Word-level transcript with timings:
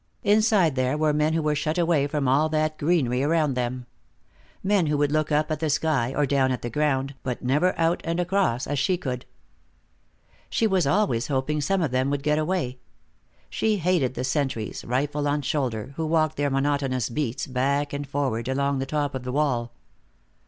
Inside 0.23 0.73
there 0.75 0.97
were 0.97 1.13
men 1.13 1.33
who 1.33 1.43
were 1.43 1.53
shut 1.53 1.77
away 1.77 2.07
from 2.07 2.27
all 2.27 2.49
that 2.49 2.79
greenery 2.79 3.21
around 3.21 3.53
them. 3.53 3.85
Men 4.63 4.87
who 4.87 4.97
could 4.97 5.11
look 5.11 5.31
up 5.31 5.51
at 5.51 5.59
the 5.59 5.69
sky, 5.69 6.11
or 6.17 6.25
down 6.25 6.51
at 6.51 6.63
the 6.63 6.71
ground, 6.71 7.13
but 7.21 7.43
never 7.43 7.77
out 7.77 8.01
and 8.03 8.19
across, 8.19 8.65
as 8.65 8.79
she 8.79 8.97
could. 8.97 9.27
She 10.49 10.65
was 10.65 10.87
always 10.87 11.27
hoping 11.27 11.61
some 11.61 11.83
of 11.83 11.91
them 11.91 12.09
would 12.09 12.23
get 12.23 12.39
away. 12.39 12.79
She 13.47 13.77
hated 13.77 14.15
the 14.15 14.23
sentries, 14.23 14.83
rifle 14.83 15.27
on 15.27 15.43
shoulder, 15.43 15.93
who 15.97 16.07
walked 16.07 16.35
their 16.35 16.49
monotonous 16.49 17.07
beats, 17.07 17.45
back 17.45 17.93
and 17.93 18.07
forward, 18.07 18.47
along 18.47 18.79
the 18.79 18.87
top 18.87 19.13
of 19.13 19.21
the 19.21 19.31
wall. 19.31 19.71